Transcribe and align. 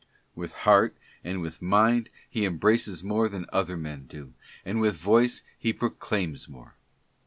With 0.33 0.53
heart 0.65 0.97
and 1.23 1.41
with 1.43 1.61
mind 1.61 2.09
he 2.27 2.43
embraces 2.43 3.03
more 3.03 3.29
than 3.29 3.45
other 3.53 3.77
men 3.77 4.07
do, 4.07 4.33
and 4.65 4.81
with 4.81 4.97
voice 4.97 5.43
he 5.59 5.73
proclaims 5.73 6.49
more. 6.49 6.73